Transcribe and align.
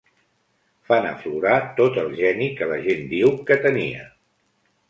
Fan 0.89 1.07
aflorar 1.09 1.59
tot 1.81 2.01
el 2.05 2.09
geni 2.21 2.49
que 2.61 2.71
la 2.75 2.81
gent 2.89 3.07
diu 3.15 3.39
que 3.51 3.63
tenia. 3.67 4.09